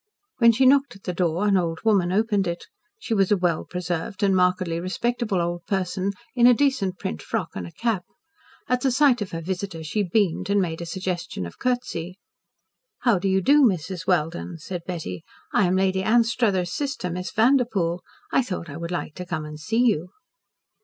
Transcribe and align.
When 0.39 0.51
she 0.51 0.65
knocked 0.65 0.95
at 0.95 1.03
the 1.03 1.13
door 1.13 1.45
an 1.47 1.55
old 1.57 1.81
woman 1.83 2.11
opened 2.11 2.47
it. 2.47 2.65
She 2.97 3.13
was 3.13 3.31
a 3.31 3.37
well 3.37 3.65
preserved 3.65 4.23
and 4.23 4.35
markedly 4.35 4.79
respectable 4.79 5.39
old 5.39 5.63
person, 5.67 6.13
in 6.35 6.47
a 6.47 6.55
decent 6.55 6.97
print 6.97 7.21
frock 7.21 7.49
and 7.53 7.67
a 7.67 7.71
cap. 7.71 8.05
At 8.67 8.81
the 8.81 8.89
sight 8.89 9.21
of 9.21 9.29
her 9.29 9.41
visitor 9.41 9.83
she 9.83 10.01
beamed 10.01 10.49
and 10.49 10.59
made 10.59 10.81
a 10.81 10.87
suggestion 10.87 11.45
of 11.45 11.59
curtsey. 11.59 12.17
"How 13.01 13.19
do 13.19 13.27
you 13.29 13.43
do, 13.43 13.63
Mrs. 13.63 14.07
Welden?" 14.07 14.57
said 14.57 14.81
Betty. 14.87 15.23
"I 15.53 15.67
am 15.67 15.75
Lady 15.75 16.01
Anstruthers' 16.01 16.73
sister, 16.73 17.11
Miss 17.11 17.29
Vanderpoel. 17.31 18.01
I 18.31 18.41
thought 18.41 18.71
I 18.71 18.77
would 18.77 18.89
like 18.89 19.13
to 19.17 19.25
come 19.27 19.45
and 19.45 19.59
see 19.59 19.85
you." 19.85 20.09